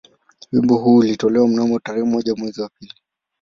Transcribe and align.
Wimbo 0.51 0.75
huu 0.77 0.95
ulitolewa 0.95 1.47
mnamo 1.47 1.79
tarehe 1.79 2.05
moja 2.05 2.35
mwezi 2.35 2.61
wa 2.61 2.69
pili 2.69 2.93